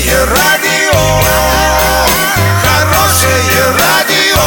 [0.00, 0.98] Хорошее радио,
[2.62, 4.40] хорошее радио,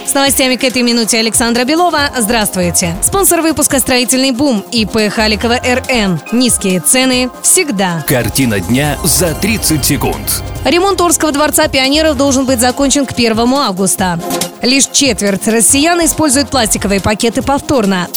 [0.06, 2.12] С новостями к этой минуте Александра Белова.
[2.18, 2.98] Здравствуйте.
[3.02, 6.20] Спонсор выпуска «Строительный бум» ИП Халикова РН.
[6.34, 8.04] Низкие цены всегда.
[8.08, 10.44] Картина дня за 30 секунд.
[10.66, 14.20] Ремонт Орского дворца пионеров должен быть закончен к 1 августа.
[14.64, 18.08] Лишь четверть россиян используют пластиковые пакеты повторно.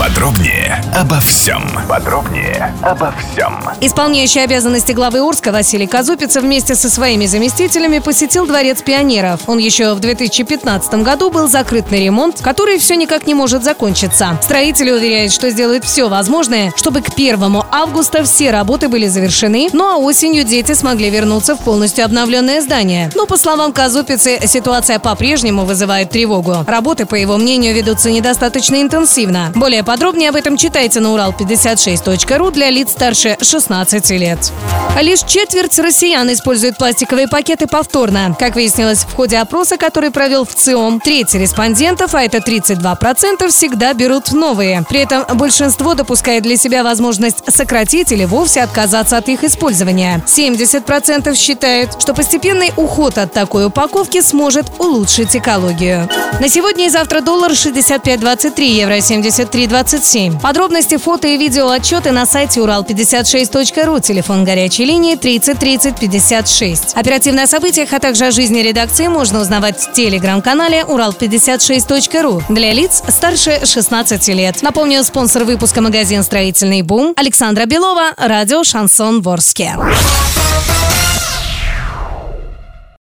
[0.00, 1.62] Подробнее обо всем.
[1.86, 3.62] Подробнее обо всем.
[3.82, 9.40] Исполняющий обязанности главы Орска Василий Казупица вместе со своими заместителями посетил Дворец пионеров.
[9.46, 14.38] Он еще в 2015 году был закрыт на ремонт, который все никак не может закончиться.
[14.40, 19.84] Строители уверяют, что сделают все возможное, чтобы к 1 августа все работы были завершены, ну
[19.84, 23.10] а осенью дети смогли вернуться в полностью обновленное здание.
[23.14, 26.64] Но, по словам Казупицы, ситуация по-прежнему вызывает тревогу.
[26.66, 29.52] Работы, по его мнению, ведутся недостаточно интенсивно.
[29.54, 34.52] Более подробнее об этом читайте на урал56.ру для лиц старше 16 лет.
[35.00, 38.36] Лишь четверть россиян используют пластиковые пакеты повторно.
[38.38, 43.92] Как выяснилось в ходе опроса, который провел в ЦИОМ, треть респондентов, а это 32%, всегда
[43.92, 44.84] берут новые.
[44.88, 50.22] При этом большинство допускает для себя возможность сократить или вовсе отказаться от их использования.
[50.24, 56.08] 70% считают, что постепенный уход от такой упаковки сможет улучшить экологию.
[56.38, 60.40] На сегодня и завтра доллар 65.23, евро 73.27.
[60.40, 66.94] Подробности, фото и видео отчеты на сайте урал56.ру, телефон горячей линии 30 30 56.
[66.94, 73.02] Оперативные о событиях, а также о жизни редакции можно узнавать в телеграм-канале урал56.ру для лиц
[73.08, 74.62] старше 16 лет.
[74.62, 79.76] Напомню, спонсор выпуска магазин «Строительный бум» Александра Белова, радио «Шансон Ворске».